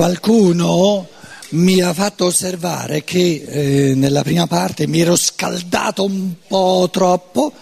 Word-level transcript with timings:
Qualcuno 0.00 1.06
mi 1.50 1.82
ha 1.82 1.92
fatto 1.92 2.24
osservare 2.24 3.04
che 3.04 3.44
eh, 3.46 3.94
nella 3.94 4.22
prima 4.22 4.46
parte 4.46 4.86
mi 4.86 4.98
ero 4.98 5.14
scaldato 5.14 6.04
un 6.04 6.36
po' 6.46 6.88
troppo, 6.90 7.52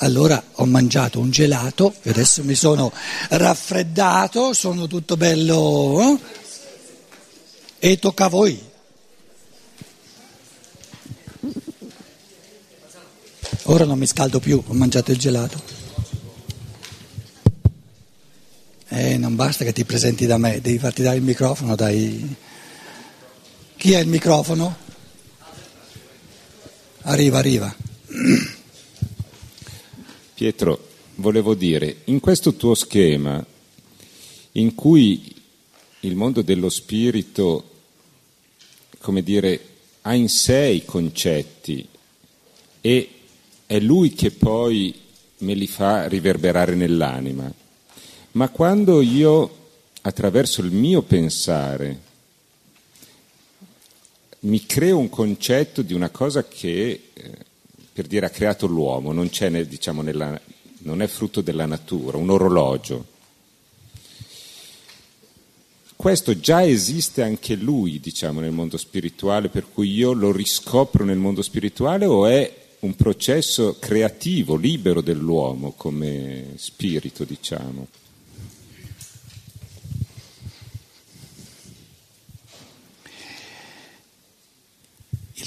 allora 0.00 0.44
ho 0.56 0.66
mangiato 0.66 1.20
un 1.20 1.30
gelato 1.30 1.94
e 2.02 2.10
adesso 2.10 2.44
mi 2.44 2.54
sono 2.54 2.92
raffreddato, 3.30 4.52
sono 4.52 4.86
tutto 4.86 5.16
bello 5.16 6.18
eh? 7.78 7.88
e 7.88 7.98
tocca 7.98 8.26
a 8.26 8.28
voi. 8.28 8.62
Ora 13.62 13.86
non 13.86 13.96
mi 13.96 14.06
scaldo 14.06 14.38
più, 14.38 14.62
ho 14.66 14.74
mangiato 14.74 15.12
il 15.12 15.18
gelato. 15.18 15.83
Eh, 18.96 19.18
non 19.18 19.34
basta 19.34 19.64
che 19.64 19.72
ti 19.72 19.84
presenti 19.84 20.24
da 20.24 20.38
me, 20.38 20.60
devi 20.60 20.78
farti 20.78 21.02
dare 21.02 21.16
il 21.16 21.22
microfono 21.24 21.74
dai... 21.74 22.32
Chi 23.76 23.92
è 23.92 23.98
il 23.98 24.06
microfono? 24.06 24.76
Arriva, 27.00 27.38
arriva. 27.38 27.74
Pietro, 30.34 30.88
volevo 31.16 31.56
dire, 31.56 32.02
in 32.04 32.20
questo 32.20 32.54
tuo 32.54 32.76
schema, 32.76 33.44
in 34.52 34.76
cui 34.76 35.42
il 36.00 36.14
mondo 36.14 36.42
dello 36.42 36.68
spirito, 36.68 37.70
come 39.00 39.24
dire, 39.24 39.60
ha 40.02 40.14
in 40.14 40.28
sé 40.28 40.66
i 40.66 40.84
concetti 40.84 41.84
e 42.80 43.08
è 43.66 43.80
lui 43.80 44.14
che 44.14 44.30
poi 44.30 44.94
me 45.38 45.54
li 45.54 45.66
fa 45.66 46.06
riverberare 46.06 46.76
nell'anima, 46.76 47.62
ma 48.34 48.48
quando 48.48 49.00
io, 49.00 49.56
attraverso 50.02 50.60
il 50.60 50.72
mio 50.72 51.02
pensare, 51.02 52.00
mi 54.40 54.66
creo 54.66 54.98
un 54.98 55.08
concetto 55.08 55.82
di 55.82 55.94
una 55.94 56.10
cosa 56.10 56.46
che, 56.46 57.10
eh, 57.12 57.30
per 57.92 58.06
dire, 58.06 58.26
ha 58.26 58.30
creato 58.30 58.66
l'uomo, 58.66 59.12
non, 59.12 59.30
diciamo, 59.68 60.02
nella, 60.02 60.38
non 60.78 61.00
è 61.00 61.06
frutto 61.06 61.42
della 61.42 61.66
natura, 61.66 62.18
un 62.18 62.30
orologio. 62.30 63.12
Questo 65.94 66.38
già 66.38 66.64
esiste 66.64 67.22
anche 67.22 67.54
lui, 67.54 68.00
diciamo, 68.00 68.40
nel 68.40 68.50
mondo 68.50 68.76
spirituale, 68.76 69.48
per 69.48 69.66
cui 69.72 69.92
io 69.92 70.12
lo 70.12 70.32
riscopro 70.32 71.04
nel 71.04 71.18
mondo 71.18 71.40
spirituale 71.40 72.04
o 72.04 72.26
è 72.26 72.52
un 72.80 72.96
processo 72.96 73.76
creativo, 73.78 74.56
libero 74.56 75.00
dell'uomo 75.00 75.72
come 75.76 76.54
spirito, 76.56 77.22
diciamo? 77.22 77.86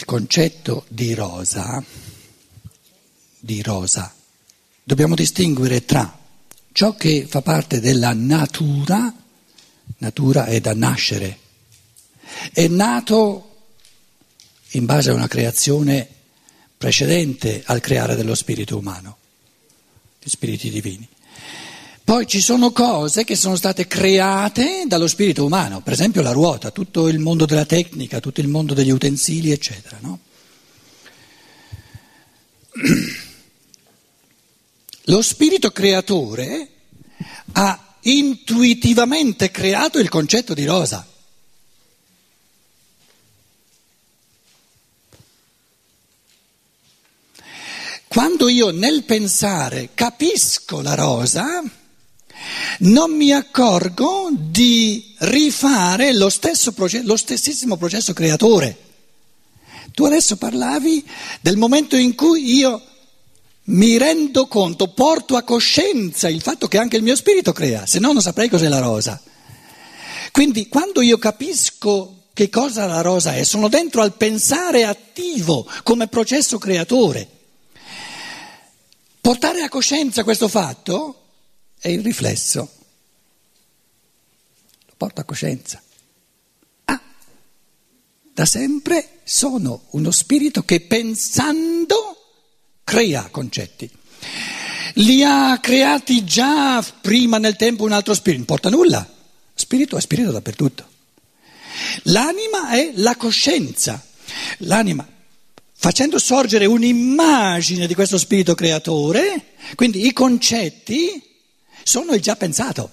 Concetto 0.08 0.86
di 0.88 1.14
rosa, 1.14 1.84
di 3.38 3.62
rosa, 3.62 4.16
dobbiamo 4.82 5.16
distinguere 5.16 5.84
tra 5.84 6.18
ciò 6.72 6.96
che 6.96 7.28
fa 7.28 7.42
parte 7.42 7.82
della 7.82 8.14
natura, 8.14 9.14
natura 9.98 10.46
è 10.46 10.62
da 10.62 10.74
nascere, 10.74 11.40
è 12.54 12.68
nato 12.68 13.66
in 14.72 14.86
base 14.86 15.10
a 15.10 15.14
una 15.14 15.28
creazione 15.28 16.08
precedente 16.78 17.64
al 17.66 17.82
creare 17.82 18.16
dello 18.16 18.34
spirito 18.34 18.78
umano, 18.78 19.18
gli 20.24 20.30
spiriti 20.30 20.70
divini. 20.70 21.06
Poi 22.08 22.26
ci 22.26 22.40
sono 22.40 22.72
cose 22.72 23.26
che 23.26 23.36
sono 23.36 23.58
state 23.58 23.86
create 23.86 24.86
dallo 24.88 25.08
spirito 25.08 25.44
umano, 25.44 25.82
per 25.82 25.92
esempio 25.92 26.22
la 26.22 26.32
ruota, 26.32 26.72
tutto 26.72 27.10
il 27.10 27.20
mondo 27.20 27.46
della 27.46 27.66
tecnica, 27.66 28.22
tutto 28.22 28.40
il 28.40 28.48
mondo 28.48 28.74
degli 28.74 28.92
utensili, 28.92 29.52
eccetera. 29.52 29.98
No? 30.00 30.20
Lo 35.04 35.22
spirito 35.22 35.72
creatore 35.72 36.70
ha 37.52 37.96
intuitivamente 38.04 39.52
creato 39.52 40.00
il 40.00 40.08
concetto 40.08 40.54
di 40.54 40.64
rosa. 40.64 41.06
Quando 48.08 48.48
io 48.48 48.70
nel 48.70 49.04
pensare 49.04 49.90
capisco 49.94 50.80
la 50.82 50.96
rosa, 50.96 51.62
non 52.80 53.12
mi 53.16 53.32
accorgo 53.32 54.30
di 54.32 55.14
rifare 55.20 56.14
lo, 56.14 56.30
stesso 56.30 56.72
processo, 56.72 57.06
lo 57.06 57.18
stessissimo 57.18 57.78
processo 57.78 58.14
creatore. 58.14 58.78
Tu 59.94 60.06
adesso 60.06 60.38
parlavi 60.38 61.04
del 61.42 61.58
momento 61.58 61.96
in 61.96 62.14
cui 62.16 62.56
io 62.56 62.82
mi 63.70 63.98
rendo 63.98 64.48
conto, 64.48 64.90
porto 64.90 65.36
a 65.36 65.44
coscienza 65.44 66.30
il 66.30 66.42
fatto 66.42 66.68
che 66.68 66.78
anche 66.78 66.98
il 66.98 67.04
mio 67.04 67.16
spirito 67.16 67.52
crea, 67.52 67.86
se 67.86 68.00
no 68.00 68.12
non 68.12 68.22
saprei 68.22 68.48
cos'è 68.48 68.68
la 68.68 68.80
rosa. 68.80 69.20
Quindi 70.32 70.68
quando 70.68 71.02
io 71.02 71.18
capisco 71.18 72.26
che 72.34 72.50
cosa 72.50 72.86
la 72.86 73.02
rosa 73.02 73.34
è, 73.34 73.44
sono 73.44 73.68
dentro 73.68 74.04
al 74.04 74.14
pensare 74.14 74.86
attivo 74.86 75.68
come 75.84 76.08
processo 76.08 76.60
creatore. 76.60 77.28
Portare 79.20 79.64
a 79.64 79.70
coscienza 79.70 80.24
questo 80.24 80.48
fatto 80.48 81.27
è 81.80 81.90
il 81.90 82.02
riflesso. 82.02 82.60
Lo 84.86 84.94
porto 84.98 85.22
a 85.22 85.24
coscienza. 85.24 85.82
Ah, 86.86 87.02
da 88.34 88.46
sempre 88.46 89.20
sono 89.24 89.86
uno 89.92 90.12
spirito 90.12 90.64
che 90.64 90.82
pensando 90.82 92.18
crea 92.84 93.30
concetti. 93.30 93.90
Li 94.96 95.24
ha 95.24 95.60
creati 95.60 96.24
già 96.24 96.84
prima 97.02 97.38
nel 97.38 97.56
tempo 97.56 97.84
un 97.84 97.92
altro 97.92 98.14
spirito, 98.14 98.42
non 98.42 98.60
importa 98.60 98.70
nulla. 98.70 99.16
Spirito 99.54 99.98
è 99.98 100.02
spirito 100.02 100.32
dappertutto. 100.32 100.88
L'anima 102.04 102.72
è 102.72 102.92
la 102.96 103.16
coscienza. 103.16 104.04
L'anima 104.60 105.08
facendo 105.80 106.18
sorgere 106.18 106.66
un'immagine 106.66 107.86
di 107.86 107.94
questo 107.94 108.18
spirito 108.18 108.56
creatore, 108.56 109.54
quindi 109.76 110.08
i 110.08 110.14
concetti 110.14 111.27
sono 111.88 112.14
il 112.14 112.22
già 112.22 112.36
pensato. 112.36 112.92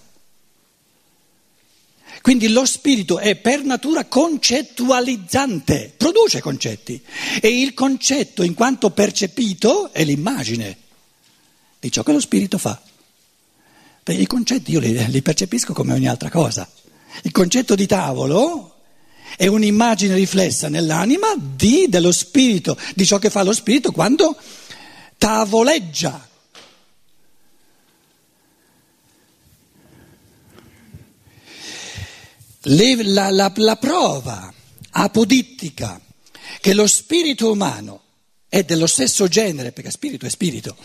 Quindi 2.22 2.48
lo 2.48 2.64
spirito 2.64 3.18
è 3.18 3.34
per 3.34 3.64
natura 3.64 4.06
concettualizzante, 4.06 5.92
produce 5.96 6.40
concetti 6.40 7.02
e 7.40 7.60
il 7.60 7.74
concetto 7.74 8.42
in 8.42 8.54
quanto 8.54 8.90
percepito 8.90 9.92
è 9.92 10.04
l'immagine 10.04 10.76
di 11.80 11.90
ciò 11.90 12.02
che 12.02 12.12
lo 12.12 12.20
spirito 12.20 12.56
fa. 12.56 12.80
Perché 14.02 14.22
i 14.22 14.26
concetti 14.26 14.70
io 14.70 14.80
li, 14.80 15.10
li 15.10 15.22
percepisco 15.22 15.74
come 15.74 15.92
ogni 15.92 16.06
altra 16.06 16.30
cosa. 16.30 16.70
Il 17.22 17.32
concetto 17.32 17.74
di 17.74 17.86
tavolo 17.86 18.76
è 19.36 19.48
un'immagine 19.48 20.14
riflessa 20.14 20.68
nell'anima 20.68 21.34
di, 21.36 21.86
dello 21.88 22.12
spirito, 22.12 22.78
di 22.94 23.04
ciò 23.04 23.18
che 23.18 23.28
fa 23.28 23.42
lo 23.42 23.52
spirito 23.52 23.90
quando 23.90 24.36
tavoleggia 25.18 26.28
Le, 32.66 33.02
la, 33.02 33.30
la, 33.30 33.52
la 33.56 33.76
prova 33.76 34.52
apodittica 34.90 36.00
che 36.60 36.74
lo 36.74 36.86
spirito 36.86 37.50
umano 37.50 38.02
è 38.48 38.62
dello 38.62 38.86
stesso 38.86 39.26
genere, 39.28 39.72
perché 39.72 39.90
spirito 39.90 40.26
è 40.26 40.30
spirito, 40.30 40.76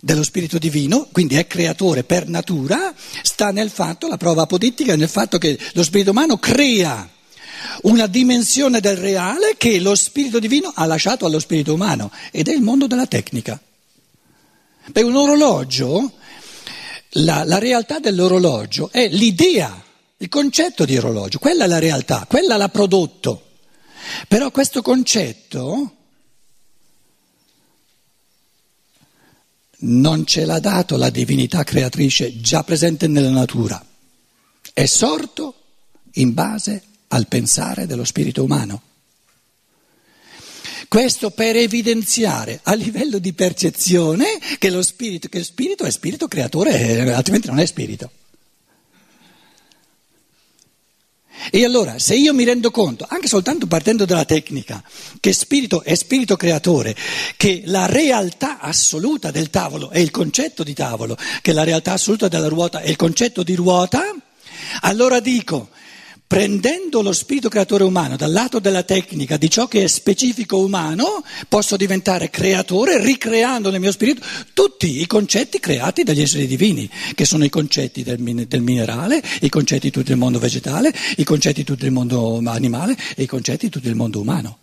dello 0.00 0.22
spirito 0.22 0.58
divino, 0.58 1.08
quindi 1.10 1.36
è 1.36 1.46
creatore 1.46 2.04
per 2.04 2.28
natura, 2.28 2.94
sta 3.22 3.50
nel 3.50 3.70
fatto, 3.70 4.06
la 4.06 4.16
prova 4.16 4.42
apodittica 4.42 4.92
è 4.92 4.96
nel 4.96 5.08
fatto 5.08 5.38
che 5.38 5.58
lo 5.72 5.82
spirito 5.82 6.10
umano 6.10 6.38
crea 6.38 7.10
una 7.82 8.06
dimensione 8.06 8.80
del 8.80 8.96
reale 8.96 9.56
che 9.56 9.80
lo 9.80 9.94
spirito 9.94 10.38
divino 10.38 10.72
ha 10.74 10.84
lasciato 10.86 11.26
allo 11.26 11.38
spirito 11.38 11.74
umano 11.74 12.10
ed 12.30 12.48
è 12.48 12.54
il 12.54 12.62
mondo 12.62 12.86
della 12.86 13.06
tecnica. 13.06 13.60
Per 14.92 15.04
un 15.04 15.16
orologio, 15.16 16.12
la, 17.10 17.44
la 17.44 17.58
realtà 17.58 17.98
dell'orologio 17.98 18.90
è 18.92 19.08
l'idea 19.08 19.82
il 20.18 20.28
concetto 20.28 20.84
di 20.84 20.96
orologio, 20.96 21.38
quella 21.38 21.64
è 21.64 21.68
la 21.68 21.78
realtà, 21.78 22.26
quella 22.28 22.56
l'ha 22.56 22.68
prodotto. 22.68 23.50
Però 24.28 24.50
questo 24.50 24.82
concetto 24.82 25.96
non 29.78 30.24
ce 30.24 30.44
l'ha 30.44 30.60
dato 30.60 30.96
la 30.96 31.10
divinità 31.10 31.64
creatrice 31.64 32.40
già 32.40 32.62
presente 32.64 33.06
nella 33.06 33.30
natura, 33.30 33.84
è 34.72 34.86
sorto 34.86 35.54
in 36.12 36.32
base 36.32 36.82
al 37.08 37.26
pensare 37.26 37.86
dello 37.86 38.04
spirito 38.04 38.42
umano. 38.42 38.82
Questo 40.88 41.30
per 41.30 41.56
evidenziare 41.56 42.60
a 42.62 42.74
livello 42.74 43.18
di 43.18 43.32
percezione 43.32 44.38
che 44.58 44.70
lo 44.70 44.82
spirito, 44.82 45.28
che 45.28 45.42
spirito 45.42 45.84
è 45.84 45.90
spirito 45.90 46.28
creatore, 46.28 47.12
altrimenti 47.12 47.48
non 47.48 47.58
è 47.58 47.66
spirito. 47.66 48.10
E 51.50 51.64
allora, 51.64 51.98
se 51.98 52.14
io 52.14 52.32
mi 52.32 52.44
rendo 52.44 52.70
conto, 52.70 53.06
anche 53.08 53.26
soltanto 53.26 53.66
partendo 53.66 54.04
dalla 54.04 54.24
tecnica, 54.24 54.82
che 55.20 55.32
spirito 55.32 55.82
è 55.82 55.94
spirito 55.94 56.36
creatore, 56.36 56.96
che 57.36 57.62
la 57.66 57.86
realtà 57.86 58.58
assoluta 58.60 59.30
del 59.30 59.50
tavolo 59.50 59.90
è 59.90 59.98
il 59.98 60.10
concetto 60.10 60.62
di 60.62 60.74
tavolo, 60.74 61.16
che 61.42 61.52
la 61.52 61.64
realtà 61.64 61.92
assoluta 61.92 62.28
della 62.28 62.48
ruota 62.48 62.80
è 62.80 62.88
il 62.88 62.96
concetto 62.96 63.42
di 63.42 63.54
ruota, 63.54 64.14
allora 64.80 65.20
dico, 65.20 65.70
prendendo 66.34 67.00
lo 67.00 67.12
spirito 67.12 67.48
creatore 67.48 67.84
umano 67.84 68.16
dal 68.16 68.32
lato 68.32 68.58
della 68.58 68.82
tecnica 68.82 69.36
di 69.36 69.48
ciò 69.48 69.68
che 69.68 69.84
è 69.84 69.86
specifico 69.86 70.58
umano, 70.58 71.22
posso 71.46 71.76
diventare 71.76 72.28
creatore 72.28 73.00
ricreando 73.00 73.70
nel 73.70 73.78
mio 73.78 73.92
spirito 73.92 74.26
tutti 74.52 75.00
i 75.00 75.06
concetti 75.06 75.60
creati 75.60 76.02
dagli 76.02 76.22
esseri 76.22 76.48
divini, 76.48 76.90
che 77.14 77.24
sono 77.24 77.44
i 77.44 77.48
concetti 77.48 78.02
del, 78.02 78.18
del 78.48 78.62
minerale, 78.62 79.22
i 79.42 79.48
concetti 79.48 79.92
tutti 79.92 80.08
del 80.08 80.16
mondo 80.16 80.40
vegetale, 80.40 80.92
i 81.18 81.22
concetti 81.22 81.62
tutti 81.62 81.84
del 81.84 81.92
mondo 81.92 82.42
animale 82.46 82.96
e 83.14 83.22
i 83.22 83.26
concetti 83.26 83.68
tutti 83.68 83.86
del 83.86 83.94
mondo 83.94 84.18
umano. 84.18 84.58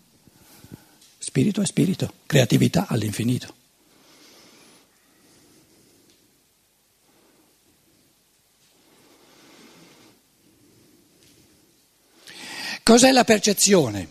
Spirito 1.20 1.62
è 1.62 1.66
spirito, 1.66 2.16
creatività 2.26 2.88
all'infinito. 2.90 3.61
Cos'è 12.92 13.14
la 13.14 13.24
percezione? 13.24 14.10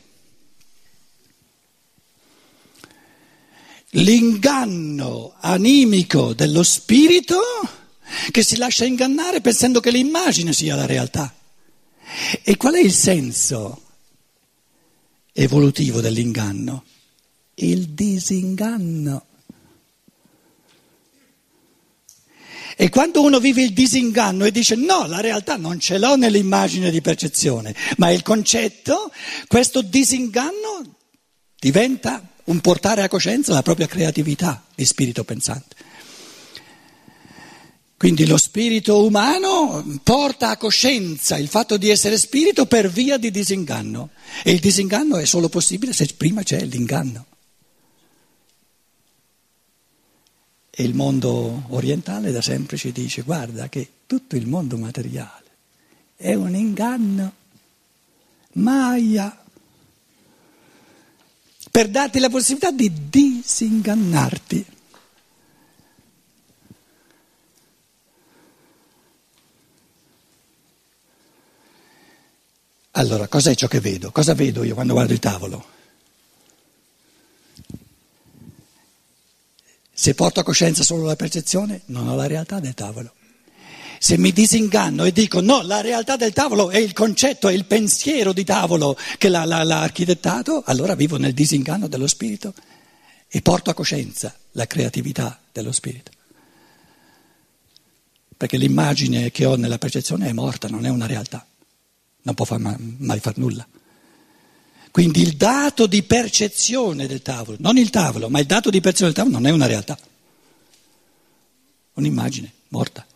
L'inganno 3.91 5.35
animico 5.39 6.33
dello 6.33 6.63
spirito 6.63 7.39
che 8.31 8.43
si 8.43 8.57
lascia 8.57 8.87
ingannare 8.87 9.43
pensando 9.43 9.81
che 9.81 9.91
l'immagine 9.91 10.55
sia 10.55 10.77
la 10.77 10.87
realtà. 10.87 11.31
E 12.43 12.57
qual 12.57 12.73
è 12.73 12.81
il 12.81 12.95
senso 12.95 13.83
evolutivo 15.35 16.01
dell'inganno? 16.01 16.85
Il 17.57 17.91
disinganno. 17.91 19.27
E 22.81 22.89
quando 22.89 23.21
uno 23.21 23.41
vive 23.41 23.61
il 23.61 23.75
disinganno 23.75 24.47
e 24.47 24.51
dice 24.51 24.75
no, 24.75 25.07
la 25.07 25.21
realtà 25.21 25.59
non 25.59 25.79
ce 25.79 25.99
l'ho 25.99 26.17
nell'immagine 26.17 26.91
di 26.91 27.03
percezione, 27.03 27.75
ma 27.99 28.09
il 28.11 28.23
concetto, 28.23 29.13
questo 29.49 29.83
disinganno 29.83 30.95
diventa 31.59 32.27
un 32.45 32.59
portare 32.61 33.03
a 33.03 33.09
coscienza 33.09 33.53
la 33.53 33.61
propria 33.61 33.87
creatività 33.87 34.65
di 34.75 34.87
spirito 34.87 35.25
pensante. 35.25 35.77
Quindi 37.99 38.27
lo 38.27 38.39
spirito 38.39 39.05
umano 39.05 40.01
porta 40.03 40.49
a 40.49 40.57
coscienza 40.57 41.37
il 41.37 41.49
fatto 41.49 41.77
di 41.77 41.91
essere 41.91 42.17
spirito 42.17 42.65
per 42.65 42.89
via 42.89 43.19
di 43.19 43.31
disinganno 43.31 44.09
e 44.43 44.53
il 44.53 44.59
disinganno 44.59 45.19
è 45.19 45.27
solo 45.27 45.51
possibile 45.51 45.93
se 45.93 46.09
prima 46.17 46.43
c'è 46.43 46.65
l'inganno. 46.65 47.27
E 50.81 50.83
il 50.83 50.95
mondo 50.95 51.65
orientale 51.69 52.33
da 52.33 52.41
sempre 52.41 52.79
ci 52.79 52.91
dice 52.91 53.21
guarda 53.21 53.69
che 53.69 53.87
tutto 54.07 54.35
il 54.35 54.47
mondo 54.47 54.79
materiale 54.79 55.45
è 56.17 56.33
un 56.33 56.55
inganno, 56.55 57.35
Maya, 58.53 59.45
per 61.71 61.91
darti 61.91 62.19
la 62.19 62.31
possibilità 62.31 62.71
di 62.71 62.91
disingannarti. 63.11 64.67
Allora, 72.93 73.29
cos'è 73.29 73.55
ciò 73.55 73.67
che 73.67 73.81
vedo? 73.81 74.11
Cosa 74.13 74.33
vedo 74.33 74.65
io 74.65 74.73
quando 74.73 74.95
guardo 74.95 75.13
il 75.13 75.19
tavolo? 75.19 75.79
Se 80.11 80.17
porto 80.17 80.41
a 80.41 80.43
coscienza 80.43 80.83
solo 80.83 81.05
la 81.05 81.15
percezione, 81.15 81.83
non 81.87 82.09
ho 82.09 82.17
la 82.17 82.27
realtà 82.27 82.59
del 82.59 82.75
tavolo. 82.75 83.13
Se 84.01 84.19
mi 84.19 84.33
disinganno 84.33 85.05
e 85.05 85.13
dico 85.13 85.41
no, 85.41 85.63
la 85.63 85.83
realtà 85.83 86.17
del 86.17 86.33
tavolo 86.33 86.71
è 86.71 86.79
il 86.79 86.93
concetto, 86.93 87.47
è 87.47 87.53
il 87.53 87.65
pensiero 87.65 88.33
di 88.33 88.43
tavolo 88.43 88.99
che 89.19 89.29
l'ha, 89.29 89.45
l'ha, 89.45 89.63
l'ha 89.63 89.83
architettato, 89.83 90.65
allora 90.67 90.97
vivo 90.97 91.17
nel 91.17 91.33
disinganno 91.33 91.87
dello 91.87 92.09
spirito 92.09 92.53
e 93.29 93.41
porto 93.41 93.71
a 93.71 93.75
coscienza 93.75 94.35
la 94.53 94.67
creatività 94.67 95.39
dello 95.53 95.71
spirito. 95.71 96.11
Perché 98.37 98.57
l'immagine 98.57 99.31
che 99.31 99.45
ho 99.45 99.55
nella 99.55 99.79
percezione 99.79 100.29
è 100.29 100.33
morta, 100.33 100.67
non 100.67 100.87
è 100.87 100.89
una 100.89 101.07
realtà, 101.07 101.47
non 102.23 102.35
può 102.35 102.45
far 102.45 102.59
mai 102.59 103.21
far 103.21 103.39
nulla. 103.39 103.65
Quindi 104.91 105.21
il 105.21 105.37
dato 105.37 105.87
di 105.87 106.03
percezione 106.03 107.07
del 107.07 107.23
tavolo, 107.23 107.57
non 107.61 107.77
il 107.77 107.91
tavolo, 107.91 108.29
ma 108.29 108.41
il 108.41 108.47
dato 108.47 108.71
di 108.71 108.81
percezione 108.81 109.13
del 109.13 109.23
tavolo 109.23 109.39
non 109.39 109.47
è 109.51 109.55
una 109.55 109.67
realtà, 109.67 109.97
un'immagine 111.95 112.53
morta. 112.69 113.07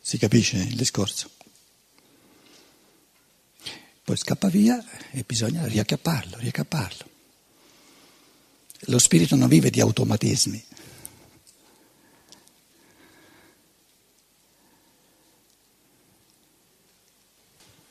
Si 0.00 0.18
capisce 0.18 0.58
il 0.58 0.76
discorso? 0.76 1.30
Poi 4.04 4.16
scappa 4.16 4.48
via 4.48 4.84
e 5.12 5.24
bisogna 5.26 5.66
riacchiapparlo, 5.66 6.36
riacchiapparlo. 6.36 7.12
Lo 8.88 8.98
spirito 8.98 9.34
non 9.34 9.48
vive 9.48 9.70
di 9.70 9.80
automatismi. 9.80 10.62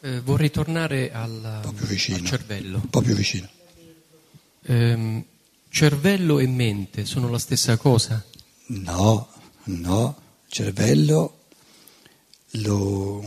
Eh, 0.06 0.20
vorrei 0.20 0.52
tornare 0.52 1.14
al, 1.14 1.62
vicino, 1.88 2.18
al, 2.18 2.26
cervello. 2.26 2.76
Un 2.76 2.90
po' 2.90 3.00
più 3.00 3.16
vicino. 3.16 3.48
Eh, 4.66 5.24
cervello 5.70 6.40
e 6.40 6.48
mente 6.48 7.06
sono 7.06 7.30
la 7.30 7.40
stessa 7.40 7.78
cosa? 7.78 8.22
No, 8.66 9.30
no. 9.64 10.18
Cervello 10.50 11.46
lo, 12.52 13.26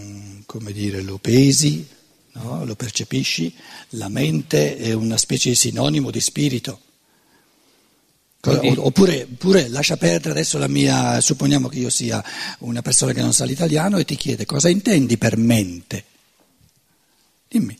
dire, 0.70 1.00
lo 1.00 1.16
pesi, 1.16 1.88
no? 2.32 2.66
lo 2.66 2.74
percepisci. 2.74 3.54
La 3.90 4.10
mente 4.10 4.76
è 4.76 4.92
una 4.92 5.16
specie 5.16 5.48
di 5.48 5.54
sinonimo 5.54 6.10
di 6.10 6.20
spirito. 6.20 6.80
Oppure, 8.42 9.22
oppure, 9.22 9.68
lascia 9.68 9.96
perdere 9.96 10.32
adesso 10.32 10.58
la 10.58 10.68
mia, 10.68 11.22
supponiamo 11.22 11.68
che 11.68 11.78
io 11.78 11.90
sia 11.90 12.22
una 12.58 12.82
persona 12.82 13.14
che 13.14 13.22
non 13.22 13.32
sa 13.32 13.46
l'italiano 13.46 13.96
e 13.96 14.04
ti 14.04 14.14
chiede 14.14 14.44
cosa 14.44 14.68
intendi 14.68 15.16
per 15.16 15.38
mente. 15.38 16.04
Dimmi, 17.48 17.78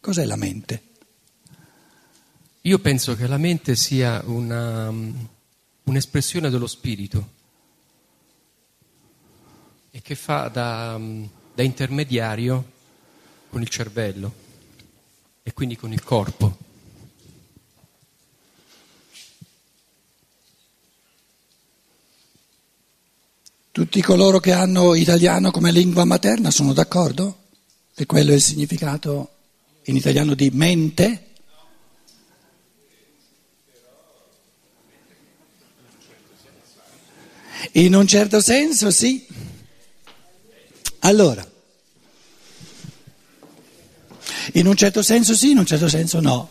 cos'è 0.00 0.24
la 0.24 0.36
mente? 0.36 0.82
Io 2.62 2.78
penso 2.78 3.14
che 3.14 3.26
la 3.26 3.38
mente 3.38 3.76
sia 3.76 4.22
una, 4.24 4.92
un'espressione 5.84 6.50
dello 6.50 6.66
spirito 6.66 7.36
e 9.90 10.02
che 10.02 10.14
fa 10.14 10.48
da, 10.48 11.00
da 11.54 11.62
intermediario 11.62 12.72
con 13.48 13.62
il 13.62 13.68
cervello 13.68 14.32
e 15.42 15.52
quindi 15.52 15.76
con 15.76 15.92
il 15.92 16.02
corpo. 16.02 16.56
Tutti 23.70 24.02
coloro 24.02 24.40
che 24.40 24.52
hanno 24.52 24.94
italiano 24.94 25.50
come 25.50 25.70
lingua 25.70 26.04
materna 26.04 26.50
sono 26.50 26.72
d'accordo? 26.72 27.46
E 28.00 28.06
quello 28.06 28.30
è 28.30 28.34
il 28.34 28.40
significato 28.40 29.28
in 29.86 29.96
italiano 29.96 30.34
di 30.34 30.50
mente? 30.50 31.30
In 37.72 37.96
un 37.96 38.06
certo 38.06 38.40
senso 38.40 38.92
sì. 38.92 39.26
Allora, 41.00 41.44
in 44.52 44.66
un 44.68 44.76
certo 44.76 45.02
senso 45.02 45.34
sì, 45.34 45.50
in 45.50 45.58
un 45.58 45.66
certo 45.66 45.88
senso 45.88 46.20
no. 46.20 46.50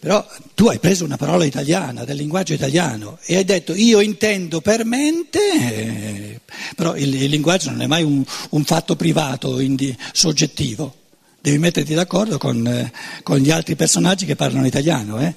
Però 0.00 0.26
tu 0.54 0.66
hai 0.66 0.78
preso 0.78 1.04
una 1.04 1.18
parola 1.18 1.44
italiana, 1.44 2.04
del 2.04 2.16
linguaggio 2.16 2.54
italiano, 2.54 3.18
e 3.22 3.36
hai 3.36 3.44
detto 3.44 3.74
io 3.74 4.00
intendo 4.00 4.60
per 4.60 4.84
mente, 4.84 5.38
eh, 5.52 6.29
però 6.76 6.96
il, 6.96 7.14
il, 7.14 7.30
linguaggio 7.30 7.70
non 7.70 7.82
è 7.82 7.86
mai 7.86 8.02
un, 8.02 8.24
un 8.50 8.64
fatto 8.64 8.96
privato, 8.96 9.60
indi, 9.60 9.96
soggettivo. 10.12 10.94
Devi 11.40 11.58
metterti 11.58 11.94
d'accordo 11.94 12.38
con, 12.38 12.66
eh, 12.66 12.92
con, 13.22 13.38
gli 13.38 13.50
altri 13.50 13.76
personaggi 13.76 14.26
che 14.26 14.36
parlano 14.36 14.66
italiano. 14.66 15.20
Eh? 15.20 15.34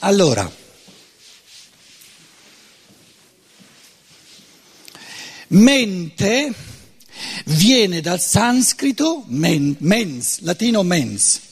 Allora, 0.00 0.50
mente 5.48 6.54
viene 7.46 8.00
dal 8.00 8.20
sanscrito 8.20 9.24
men, 9.26 9.76
mens, 9.78 10.40
latino 10.40 10.82
mens 10.82 11.48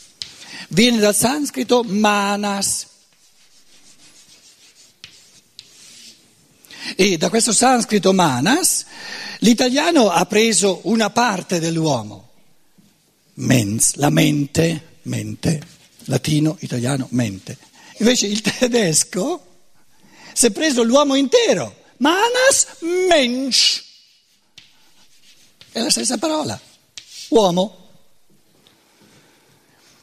viene 0.68 0.98
dal 0.98 1.14
sanscrito 1.14 1.82
manas. 1.82 2.86
E 6.96 7.16
da 7.16 7.28
questo 7.28 7.52
sanscrito 7.52 8.12
manas 8.12 8.84
l'italiano 9.40 10.10
ha 10.10 10.24
preso 10.26 10.80
una 10.84 11.10
parte 11.10 11.60
dell'uomo, 11.60 12.28
mens, 13.34 13.94
la 13.94 14.10
mente, 14.10 14.98
mente, 15.02 15.60
latino, 16.04 16.56
italiano, 16.60 17.06
mente. 17.10 17.58
Invece 17.98 18.26
il 18.26 18.40
tedesco 18.42 19.44
si 20.32 20.46
è 20.46 20.50
preso 20.50 20.82
l'uomo 20.82 21.14
intero, 21.14 21.74
manas, 21.98 22.66
mensch. 23.08 23.84
È 25.70 25.80
la 25.80 25.90
stessa 25.90 26.18
parola, 26.18 26.58
uomo. 27.28 27.86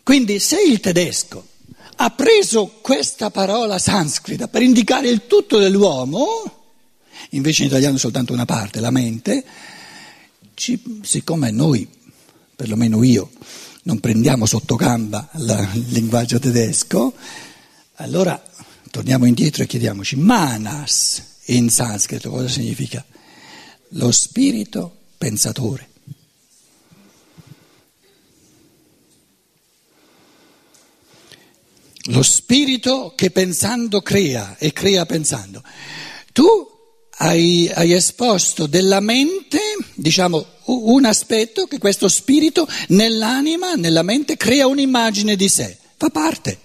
Quindi 0.04 0.40
se 0.40 0.62
il 0.62 0.80
tedesco 0.80 1.48
ha 1.98 2.10
preso 2.12 2.80
questa 2.82 3.32
parola 3.32 3.80
sanscrita 3.80 4.48
per 4.48 4.62
indicare 4.62 5.08
il 5.08 5.26
tutto 5.26 5.58
dell'uomo, 5.58 6.55
invece 7.36 7.64
in 7.64 7.70
italiano 7.70 7.98
soltanto 7.98 8.34
una 8.34 8.46
parte, 8.46 8.80
la 8.80 8.92
mente, 8.92 9.44
ci, 10.54 10.82
siccome 11.04 11.52
noi, 11.52 11.88
perlomeno 12.56 13.04
io, 13.04 13.32
non 13.84 14.00
prendiamo 14.00 14.46
sotto 14.46 14.76
gamba 14.76 15.30
il 15.34 15.86
linguaggio 15.92 16.40
tedesco, 16.40 17.14
allora 17.96 18.42
torniamo 18.90 19.26
indietro 19.26 19.64
e 19.64 19.68
chiediamoci, 19.68 20.16
manas 20.16 21.34
in 21.46 21.70
sanscrito 21.70 22.30
cosa 22.30 22.48
significa? 22.48 23.06
Lo 23.90 24.12
spirito 24.12 24.96
pensatore. 25.18 25.90
Lo 32.10 32.22
spirito 32.22 33.14
che 33.16 33.32
pensando 33.32 34.02
crea 34.02 34.58
e 34.58 34.72
crea 34.72 35.06
pensando. 35.06 35.64
Tu 36.32 36.75
hai, 37.18 37.72
hai, 37.74 37.94
esposto 37.94 38.68
della 38.68 39.00
mente, 39.00 39.60
diciamo, 39.94 40.46
un 40.66 41.06
aspetto 41.06 41.66
che 41.66 41.78
questo 41.78 42.08
spirito 42.08 42.68
nell'anima, 42.90 43.76
nella 43.76 44.04
mente, 44.04 44.38
crea 44.38 44.68
un'immagine 44.68 45.36
di 45.36 45.48
sé, 45.48 45.78
fa 45.98 46.10
parte, 46.10 46.60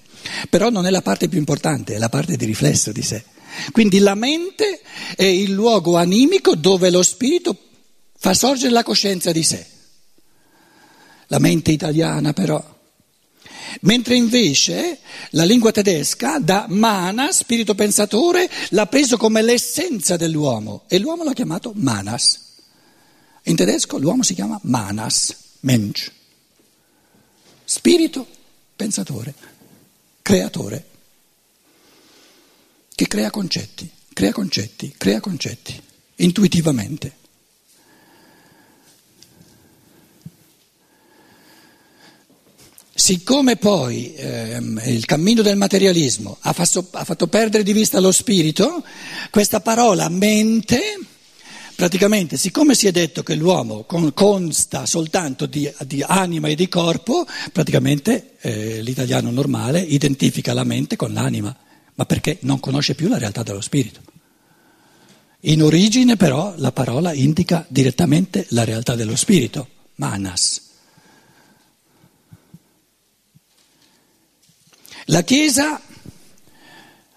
però 0.49 0.71
non 0.71 0.87
è 0.87 0.91
la 0.91 1.03
parte 1.03 1.29
più 1.29 1.39
importante, 1.39 1.95
è 1.95 1.99
la 1.99 2.09
parte 2.09 2.37
di 2.37 2.45
riflesso 2.45 2.93
di 2.93 3.03
sé. 3.03 3.25
Quindi 3.73 3.99
la 3.99 4.15
mente 4.15 4.81
è 5.17 5.25
il 5.25 5.53
luogo 5.53 5.97
animico 5.97 6.55
dove 6.55 6.91
lo 6.91 7.03
spirito 7.03 7.57
fa 8.17 8.35
sorgere 8.35 8.73
la 8.73 8.83
coscienza 8.83 9.33
di 9.33 9.43
sé. 9.43 9.67
La 11.27 11.39
mente 11.39 11.71
italiana 11.71 12.33
però 12.33 12.63
Mentre 13.83 14.17
invece 14.17 14.99
la 15.31 15.45
lingua 15.45 15.73
tedesca 15.73 16.39
da 16.39 16.67
mana, 16.69 17.33
spirito 17.33 17.75
pensatore, 17.75 18.51
l'ha 18.71 18.87
preso 18.87 19.17
come 19.17 19.43
l'essenza 19.43 20.17
dell'uomo 20.17 20.85
e 20.89 20.99
l'uomo 20.99 21.25
l'ha 21.25 21.33
chiamato 21.33 21.73
manas. 21.77 22.49
In 23.45 23.57
tedesco 23.57 23.99
l'uomo 23.99 24.23
si 24.23 24.35
chiama 24.35 24.59
manas, 24.65 25.35
mensch. 25.61 26.11
Spirito 27.65 28.27
pensatore, 28.75 29.35
creatore, 30.23 30.87
che 32.95 33.07
crea 33.07 33.31
concetti, 33.31 33.91
crea 34.13 34.33
concetti, 34.33 34.95
crea 34.97 35.21
concetti, 35.21 35.81
intuitivamente. 36.17 37.19
Siccome 43.01 43.57
poi 43.57 44.13
ehm, 44.15 44.83
il 44.85 45.07
cammino 45.07 45.41
del 45.41 45.57
materialismo 45.57 46.37
ha 46.41 46.53
fatto, 46.53 46.87
ha 46.91 47.03
fatto, 47.03 47.29
perdere 47.29 47.63
di 47.63 47.73
vista 47.73 47.99
lo 47.99 48.13
spirito, 48.13 48.85
questa 49.31 49.61
parola 49.61 50.07
mente, 50.11 50.99
praticamente, 51.75 52.37
siccome 52.37 52.75
si 52.75 52.87
è 52.87 52.91
detto 52.91 53.23
che 53.23 53.37
l'uomo 53.37 53.85
con, 53.85 54.13
consta 54.13 54.85
soltanto 54.85 55.47
di, 55.47 55.73
di, 55.87 56.05
anima 56.07 56.49
e 56.49 56.55
di 56.55 56.69
corpo, 56.69 57.27
praticamente 57.55 58.35
eh, 58.39 58.83
l'italiano 58.83 59.31
normale 59.31 59.81
identifica 59.81 60.53
la 60.53 60.65
mente 60.65 60.97
con 60.97 61.15
l'anima, 61.15 61.57
ma 61.95 62.05
perché 62.05 62.37
non 62.43 62.61
conosce 62.61 62.95
più 62.95 63.09
la 63.09 63.17
realtà 63.17 63.43
dello 63.43 63.63
spirito. 63.63 64.03
In 65.45 65.63
origine 65.63 66.17
però 66.17 66.53
la 66.59 66.71
parola 66.71 67.15
indica 67.15 67.65
direttamente 67.67 68.45
la 68.51 68.65
realtà 68.65 68.95
dello 68.95 69.17
spirito, 69.17 69.69
manas. 69.95 70.69
La 75.11 75.23
Chiesa 75.23 75.81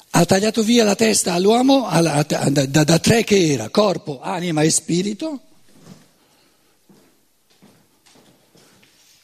ha 0.09 0.25
tagliato 0.25 0.63
via 0.63 0.83
la 0.83 0.95
testa 0.95 1.33
all'uomo 1.33 1.87
da, 1.87 2.23
da, 2.23 2.83
da 2.83 2.99
tre 2.99 3.23
che 3.23 3.51
era, 3.51 3.69
corpo, 3.69 4.19
anima 4.19 4.63
e 4.63 4.71
spirito. 4.71 5.41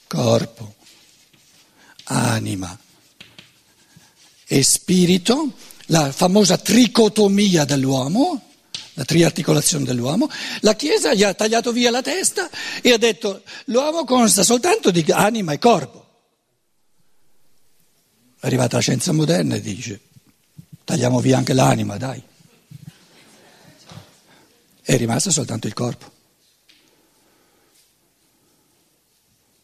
Corpo, 0.05 0.75
anima 2.03 2.77
e 4.45 4.63
spirito, 4.63 5.53
la 5.87 6.11
famosa 6.11 6.59
tricotomia 6.59 7.65
dell'uomo, 7.65 8.49
la 8.93 9.03
triarticolazione 9.03 9.83
dell'uomo, 9.83 10.29
la 10.59 10.75
Chiesa 10.75 11.15
gli 11.15 11.23
ha 11.23 11.33
tagliato 11.33 11.71
via 11.71 11.89
la 11.89 12.03
testa 12.03 12.47
e 12.81 12.91
ha 12.91 12.97
detto 12.99 13.41
l'uomo 13.65 14.03
consta 14.03 14.43
soltanto 14.43 14.91
di 14.91 15.03
anima 15.09 15.53
e 15.53 15.57
corpo. 15.57 16.08
È 18.39 18.47
arrivata 18.47 18.77
la 18.77 18.81
scienza 18.81 19.11
moderna 19.11 19.55
e 19.55 19.61
dice 19.61 19.99
tagliamo 20.89 21.19
via 21.19 21.37
anche 21.37 21.53
l'anima, 21.53 21.97
dai. 21.97 22.23
È 24.81 24.97
rimasto 24.97 25.29
soltanto 25.29 25.67
il 25.67 25.73
corpo. 25.73 26.11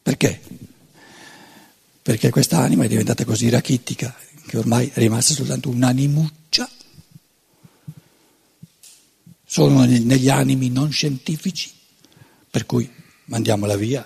Perché? 0.03 0.39
Perché 1.99 2.29
questa 2.29 2.59
anima 2.59 2.83
è 2.83 2.87
diventata 2.87 3.25
così 3.25 3.49
rachittica 3.49 4.15
che 4.45 4.57
ormai 4.57 4.91
è 4.93 4.99
rimasta 4.99 5.33
soltanto 5.33 5.69
un'animuccia. 5.69 6.69
Sono 9.43 9.83
negli 9.83 10.29
animi 10.29 10.69
non 10.69 10.91
scientifici, 10.91 11.73
per 12.51 12.67
cui 12.67 12.87
mandiamola 13.25 13.75
via. 13.75 14.05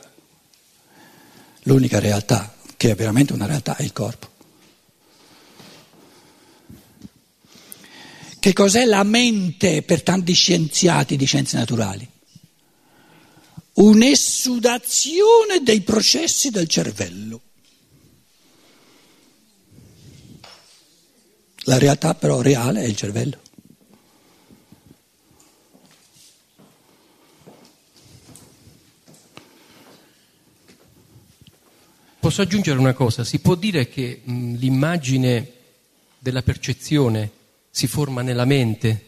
L'unica 1.64 2.00
realtà 2.00 2.56
che 2.78 2.92
è 2.92 2.96
veramente 2.96 3.34
una 3.34 3.46
realtà 3.46 3.76
è 3.76 3.84
il 3.84 3.92
corpo. 3.92 4.29
Che 8.40 8.54
cos'è 8.54 8.86
la 8.86 9.04
mente 9.04 9.82
per 9.82 10.02
tanti 10.02 10.32
scienziati 10.32 11.18
di 11.18 11.26
scienze 11.26 11.58
naturali? 11.58 12.10
Un'essudazione 13.74 15.62
dei 15.62 15.82
processi 15.82 16.50
del 16.50 16.70
cervello. 16.70 17.42
La 21.64 21.78
realtà 21.78 22.16
però 22.16 22.40
reale 22.42 22.82
è 22.82 22.86
il 22.86 22.96
cervello. 22.96 23.38
Posso 32.20 32.42
aggiungere 32.42 32.80
una 32.80 32.94
cosa? 32.94 33.26
Si 33.26 33.40
può 33.40 33.56
dire 33.56 33.90
che 33.90 34.22
mh, 34.24 34.56
l'immagine 34.56 35.54
della 36.20 36.42
percezione 36.42 37.32
si 37.80 37.88
forma 37.88 38.22
nella 38.22 38.44
mente. 38.44 39.06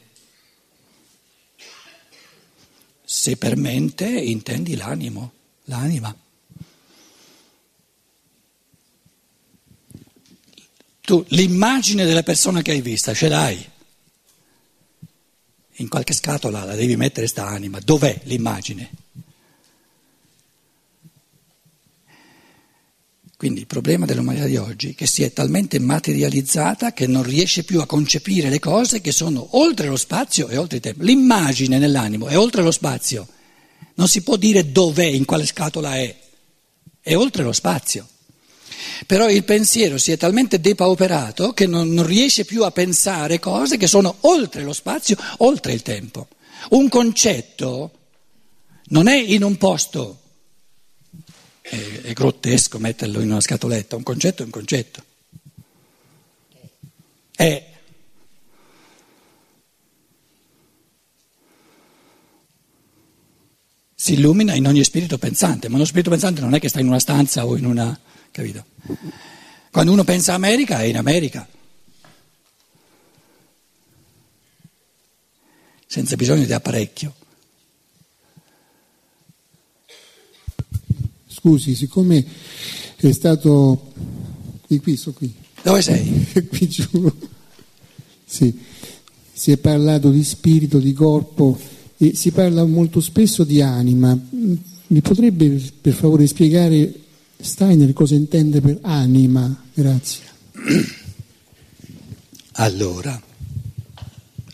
Se 3.04 3.36
per 3.36 3.58
mente 3.58 4.08
intendi 4.08 4.78
l'animo, 4.78 5.34
l'anima. 5.66 6.16
Tu 11.02 11.26
l'immagine 11.30 12.06
della 12.06 12.24
persona 12.24 12.62
che 12.62 12.72
hai 12.72 12.80
vista 12.80 13.14
ce 13.14 13.28
l'hai. 13.28 13.70
In 15.76 15.90
qualche 15.90 16.14
scatola 16.14 16.64
la 16.64 16.76
devi 16.76 16.96
mettere 16.96 17.28
sta 17.28 17.48
anima. 17.48 17.82
Dov'è 17.82 18.22
l'immagine? 18.24 18.90
Quindi 23.42 23.62
il 23.62 23.66
problema 23.66 24.06
dell'umanità 24.06 24.46
di 24.46 24.56
oggi 24.58 24.92
è 24.92 24.94
che 24.94 25.08
si 25.08 25.24
è 25.24 25.34
talmente 25.34 25.80
materializzata 25.80 26.94
che 26.94 27.08
non 27.08 27.24
riesce 27.24 27.64
più 27.64 27.82
a 27.82 27.88
concepire 27.88 28.50
le 28.50 28.60
cose 28.60 29.02
che 29.02 29.12
sono 29.12 29.58
oltre 29.58 29.88
lo 29.88 29.96
spazio 29.96 30.48
e 30.48 30.58
oltre 30.58 30.76
il 30.76 30.84
tempo. 30.84 31.02
L'immagine 31.02 31.80
nell'animo 31.80 32.28
è 32.28 32.38
oltre 32.38 32.62
lo 32.62 32.70
spazio. 32.70 33.28
Non 33.96 34.08
si 34.08 34.22
può 34.22 34.36
dire 34.36 34.72
dov'è, 34.72 35.06
in 35.06 35.26
quale 35.26 35.48
scatola 35.48 35.96
è. 35.96 36.16
È 37.02 37.16
oltre 37.16 37.42
lo 37.42 37.52
spazio. 37.52 38.08
Però 39.08 39.28
il 39.28 39.44
pensiero 39.44 39.98
si 39.98 40.12
è 40.12 40.18
talmente 40.18 40.62
depauperato 40.62 41.54
che 41.54 41.66
non, 41.66 41.90
non 41.90 42.06
riesce 42.06 42.46
più 42.46 42.64
a 42.64 42.70
pensare 42.70 43.40
cose 43.40 43.78
che 43.78 43.88
sono 43.88 44.18
oltre 44.20 44.62
lo 44.62 44.74
spazio, 44.74 45.18
oltre 45.38 45.74
il 45.74 45.82
tempo. 45.82 46.28
Un 46.70 46.88
concetto 46.90 47.92
non 48.90 49.08
è 49.08 49.16
in 49.16 49.44
un 49.44 49.58
posto 49.58 50.21
è, 51.62 52.02
è 52.02 52.14
grottesco 52.14 52.80
metterlo 52.80 53.22
in 53.22 53.32
una 53.32 53.42
scatoletta, 53.42 53.96
un 53.96 54.04
concetto 54.04 54.42
è 54.42 54.46
un 54.46 54.52
concetto. 54.52 55.04
È. 57.36 57.70
Si 63.96 64.14
illumina 64.14 64.56
in 64.56 64.66
ogni 64.66 64.84
spirito 64.84 65.18
pensante, 65.18 65.70
ma 65.70 65.76
uno 65.76 65.86
spirito 65.86 66.10
pensante 66.10 66.42
non 66.42 66.56
è 66.56 66.60
che 66.60 66.70
sta 66.70 66.80
in 66.80 66.88
una 66.88 67.00
stanza 67.00 67.46
o 67.46 67.56
in 67.56 67.66
una... 67.66 67.98
capito? 68.32 68.66
Quando 69.70 69.92
uno 69.92 70.04
pensa 70.04 70.32
a 70.32 70.36
America 70.36 70.82
è 70.82 70.86
in 70.86 70.98
America. 70.98 71.48
senza 75.92 76.16
bisogno 76.16 76.46
di 76.46 76.54
apparecchio. 76.54 77.14
Scusi, 81.42 81.74
siccome 81.74 82.24
è 82.98 83.12
stato... 83.12 83.92
Qui, 84.62 84.80
qui, 84.80 84.96
sto 84.96 85.12
qui. 85.12 85.34
Dove 85.64 85.82
sei? 85.82 86.28
qui 86.48 86.70
giù. 86.70 87.12
Sì. 88.24 88.56
Si 89.34 89.52
è 89.52 89.58
parlato 89.58 90.12
di 90.12 90.24
spirito, 90.24 90.78
di 90.78 90.94
corpo 90.94 91.60
e 91.98 92.16
si 92.16 92.30
parla 92.30 92.64
molto 92.64 93.02
spesso 93.02 93.44
di 93.44 93.60
anima. 93.60 94.16
Mi 94.30 95.02
potrebbe 95.02 95.60
per 95.82 95.94
favore 95.94 96.28
spiegare 96.28 96.94
Steiner 97.40 97.92
cosa 97.94 98.14
intende 98.14 98.62
per 98.62 98.78
anima? 98.84 99.64
Grazie. 99.74 100.24
Allora, 102.56 103.20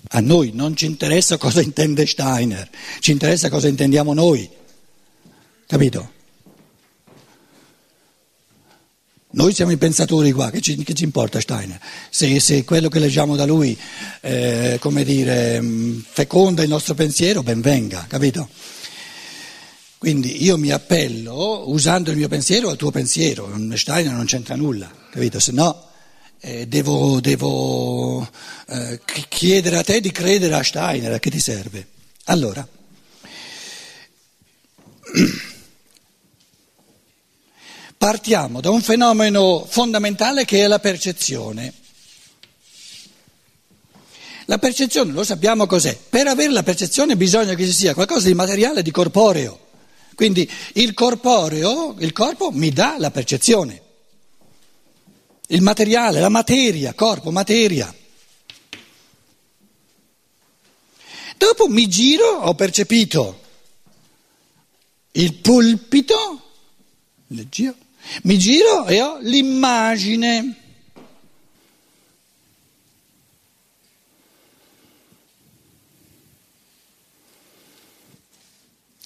a 0.10 0.20
noi 0.22 0.52
non 0.54 0.76
ci 0.78 0.86
interessa 0.86 1.38
cosa 1.38 1.62
intende 1.62 2.06
Steiner, 2.06 2.70
ci 3.00 3.12
interessa 3.12 3.50
cosa 3.50 3.68
intendiamo 3.68 4.14
noi. 4.14 4.48
Capito? 5.66 6.12
Noi 9.38 9.54
siamo 9.54 9.72
i 9.72 9.78
pensatori 9.78 10.32
qua, 10.32 10.50
che 10.50 10.62
ci, 10.62 10.76
che 10.78 10.96
ci 10.96 11.04
importa 11.04 11.40
Steiner? 11.40 11.80
Se, 12.10 12.40
se, 12.40 12.64
quello 12.64 12.90
che 12.90 12.98
leggiamo 12.98 13.36
da 13.36 13.46
lui, 13.46 13.78
eh, 14.22 14.80
come 14.82 15.04
dire, 15.04 15.62
mm, 15.62 16.00
feconda 16.10 16.64
il 16.64 16.70
nostro 16.70 16.96
pensiero, 16.96 17.44
ben 17.44 17.62
venga, 17.62 18.04
capito? 18.10 18.50
Quindi 20.00 20.44
io 20.44 20.58
mi 20.58 20.72
appello, 20.72 21.70
usando 21.70 22.10
il 22.10 22.18
mio 22.18 22.28
pensiero, 22.28 22.70
al 22.70 22.78
tuo 22.78 22.90
pensiero. 22.90 23.48
Steiner 23.76 24.12
non 24.12 24.26
c'entra 24.26 24.56
nulla, 24.56 24.92
capito? 25.12 25.40
Se 25.40 25.52
no 25.52 25.86
eh, 26.40 26.68
devo, 26.68 27.20
devo 27.20 28.28
eh, 28.70 29.00
chiedere 29.30 29.78
a 29.78 29.84
te 29.84 30.02
di 30.02 30.12
credere 30.12 30.56
a 30.56 30.64
Steiner, 30.64 31.14
a 31.14 31.20
che 31.20 31.30
ti 31.30 31.40
serve? 31.40 31.86
Allora, 32.24 32.68
partiamo 37.98 38.62
da 38.62 38.70
un 38.70 38.82
fenomeno 38.82 39.66
fondamentale 39.68 40.46
che 40.46 40.64
è 40.64 40.68
la 40.68 40.80
percezione. 40.80 41.74
La 44.46 44.60
percezione, 44.60 45.12
lo 45.12 45.24
sappiamo 45.24 45.66
cos'è, 45.66 45.98
per 46.10 46.28
avere 46.28 46.54
la 46.54 46.64
percezione 46.64 47.18
bisogna 47.18 47.54
che 47.54 47.66
ci 47.66 47.74
sia 47.74 47.94
qualcosa 47.94 48.28
di 48.28 48.34
materiale, 48.34 48.82
di 48.82 48.92
corporeo. 48.92 49.66
Quindi 50.16 50.50
il 50.74 50.94
corporeo, 50.94 51.96
il 52.00 52.14
corpo 52.14 52.52
mi 52.52 52.72
dà 52.72 52.96
la 52.98 53.12
percezione 53.12 53.82
il 55.48 55.62
materiale, 55.62 56.20
la 56.20 56.30
materia, 56.30 56.94
corpo, 56.94 57.32
materia. 57.32 57.94
Dopo 61.38 61.68
mi 61.68 61.88
giro, 61.88 62.26
ho 62.26 62.56
percepito 62.56 63.42
il 65.12 65.36
pulpito, 65.36 66.42
leggio, 67.28 67.76
mi 68.24 68.38
giro 68.38 68.86
e 68.88 69.02
ho 69.02 69.18
l'immagine. 69.22 70.56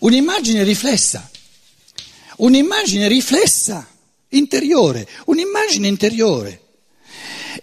Un'immagine 0.00 0.64
riflessa, 0.64 1.30
un'immagine 2.36 3.08
riflessa, 3.08 3.88
interiore, 4.28 5.08
un'immagine 5.26 5.88
interiore. 5.88 6.60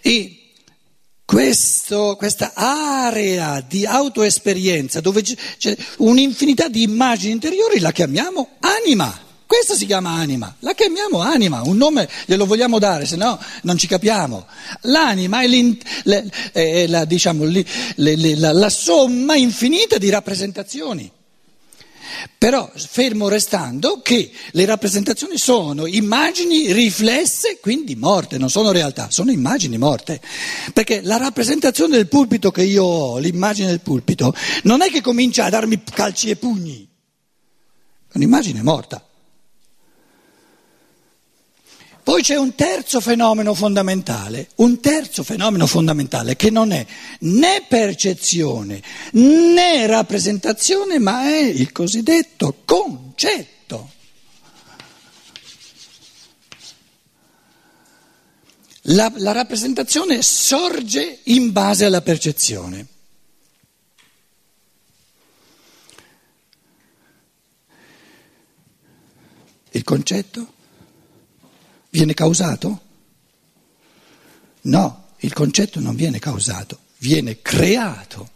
E 0.00 0.41
questo, 1.32 2.14
questa 2.18 2.52
area 2.54 3.64
di 3.66 3.86
autoesperienza 3.86 5.00
dove 5.00 5.22
c'è 5.22 5.74
un'infinità 5.98 6.68
di 6.68 6.82
immagini 6.82 7.32
interiori 7.32 7.80
la 7.80 7.90
chiamiamo 7.90 8.56
anima. 8.60 9.18
Questa 9.46 9.74
si 9.74 9.86
chiama 9.86 10.10
anima, 10.10 10.54
la 10.58 10.74
chiamiamo 10.74 11.20
anima, 11.20 11.62
un 11.62 11.78
nome 11.78 12.06
glielo 12.26 12.44
vogliamo 12.44 12.78
dare, 12.78 13.06
se 13.06 13.16
no 13.16 13.38
non 13.62 13.78
ci 13.78 13.86
capiamo. 13.86 14.46
L'anima 14.82 15.40
è, 15.40 16.24
è 16.52 16.86
la, 16.86 17.06
diciamo, 17.06 17.44
le, 17.44 17.64
la, 18.36 18.52
la 18.52 18.70
somma 18.70 19.34
infinita 19.34 19.96
di 19.96 20.10
rappresentazioni. 20.10 21.10
Però 22.38 22.70
fermo 22.74 23.28
restando 23.28 24.00
che 24.02 24.30
le 24.50 24.64
rappresentazioni 24.64 25.38
sono 25.38 25.86
immagini 25.86 26.72
riflesse, 26.72 27.58
quindi 27.60 27.94
morte, 27.94 28.38
non 28.38 28.50
sono 28.50 28.72
realtà, 28.72 29.10
sono 29.10 29.30
immagini 29.30 29.78
morte. 29.78 30.20
Perché 30.72 31.00
la 31.02 31.16
rappresentazione 31.16 31.96
del 31.96 32.08
pulpito 32.08 32.50
che 32.50 32.62
io 32.62 32.84
ho, 32.84 33.18
l'immagine 33.18 33.68
del 33.68 33.80
pulpito, 33.80 34.34
non 34.64 34.82
è 34.82 34.90
che 34.90 35.00
comincia 35.00 35.44
a 35.44 35.50
darmi 35.50 35.82
calci 35.84 36.30
e 36.30 36.36
pugni, 36.36 36.88
è 38.08 38.16
un'immagine 38.16 38.62
morta. 38.62 39.06
Poi 42.02 42.20
c'è 42.20 42.36
un 42.36 42.56
terzo 42.56 43.00
fenomeno 43.00 43.54
fondamentale, 43.54 44.48
un 44.56 44.80
terzo 44.80 45.22
fenomeno 45.22 45.68
fondamentale 45.68 46.34
che 46.34 46.50
non 46.50 46.72
è 46.72 46.84
né 47.20 47.64
percezione 47.68 48.82
né 49.12 49.86
rappresentazione, 49.86 50.98
ma 50.98 51.22
è 51.26 51.38
il 51.38 51.70
cosiddetto 51.70 52.62
concetto. 52.64 53.90
La, 58.86 59.12
la 59.18 59.30
rappresentazione 59.30 60.22
sorge 60.22 61.20
in 61.24 61.52
base 61.52 61.84
alla 61.84 62.02
percezione. 62.02 62.86
Il 69.70 69.84
concetto? 69.84 70.60
Viene 71.92 72.14
causato? 72.14 72.80
No, 74.62 75.08
il 75.18 75.32
concetto 75.34 75.78
non 75.78 75.94
viene 75.94 76.18
causato, 76.18 76.78
viene 76.98 77.42
creato 77.42 78.30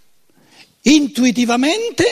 intuitivamente 0.83 2.05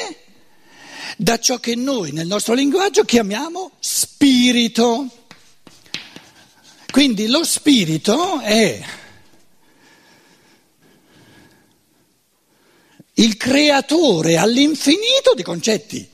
da 1.18 1.38
ciò 1.38 1.58
che 1.58 1.74
noi 1.74 2.12
nel 2.12 2.26
nostro 2.26 2.54
linguaggio 2.54 3.04
chiamiamo 3.04 3.72
spirito. 3.78 5.06
Quindi 6.90 7.26
lo 7.26 7.44
spirito 7.44 8.40
è 8.40 8.82
il 13.14 13.36
creatore 13.36 14.38
all'infinito 14.38 15.34
di 15.36 15.42
concetti. 15.42 16.08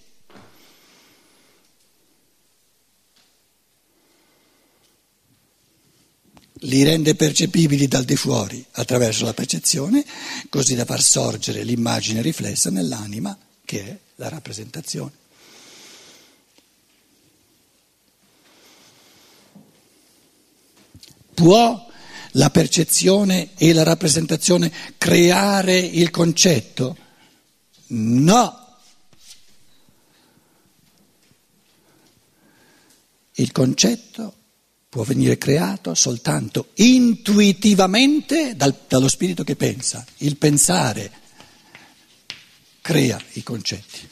Li 6.61 6.83
rende 6.83 7.15
percepibili 7.15 7.89
dal 7.89 8.05
di 8.05 8.17
fuori 8.17 8.65
attraverso 8.73 9.25
la 9.25 9.35
percezione, 9.35 10.05
così 10.49 10.75
da 10.75 10.85
far 10.85 11.01
sorgere 11.01 11.63
l'immagine 11.63 12.21
riflessa 12.21 12.71
nell'anima 12.71 13.37
che 13.65 13.87
è 13.87 13.99
la 14.17 14.29
rappresentazione. 14.29 15.13
Può 21.33 21.89
la 22.33 22.51
percezione 22.51 23.51
e 23.57 23.73
la 23.73 23.83
rappresentazione 23.83 24.71
creare 24.99 25.79
il 25.79 26.11
concetto? 26.11 26.97
No. 27.87 28.59
Il 33.35 33.53
concetto 33.53 34.40
può 34.91 35.05
venire 35.05 35.39
creato 35.39 35.95
soltanto 35.95 36.71
intuitivamente 36.75 38.57
dal, 38.57 38.77
dallo 38.89 39.07
spirito 39.07 39.45
che 39.45 39.55
pensa. 39.55 40.05
Il 40.19 40.37
pensare 40.37 41.13
crea 42.81 43.23
i 43.35 43.45
concetti. 43.45 44.09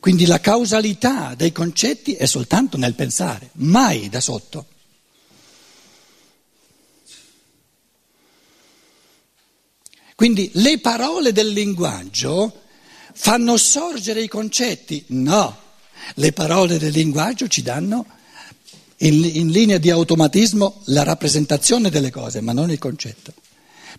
Quindi 0.00 0.24
la 0.24 0.40
causalità 0.40 1.34
dei 1.34 1.52
concetti 1.52 2.14
è 2.14 2.24
soltanto 2.24 2.78
nel 2.78 2.94
pensare, 2.94 3.50
mai 3.56 4.08
da 4.08 4.20
sotto. 4.20 4.66
Quindi 10.14 10.50
le 10.54 10.78
parole 10.78 11.30
del 11.30 11.48
linguaggio 11.48 12.62
fanno 13.12 13.58
sorgere 13.58 14.22
i 14.22 14.28
concetti? 14.28 15.04
No, 15.08 15.58
le 16.14 16.32
parole 16.32 16.78
del 16.78 16.92
linguaggio 16.92 17.48
ci 17.48 17.60
danno 17.60 18.20
in, 19.02 19.24
in 19.24 19.48
linea 19.50 19.78
di 19.78 19.90
automatismo 19.90 20.80
la 20.86 21.02
rappresentazione 21.02 21.90
delle 21.90 22.10
cose, 22.10 22.40
ma 22.40 22.52
non 22.52 22.70
il 22.70 22.78
concetto. 22.78 23.32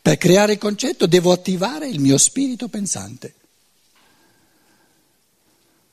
Per 0.02 0.18
creare 0.18 0.54
il 0.54 0.58
concetto 0.58 1.06
devo 1.06 1.32
attivare 1.32 1.88
il 1.88 2.00
mio 2.00 2.18
spirito 2.18 2.68
pensante. 2.68 3.36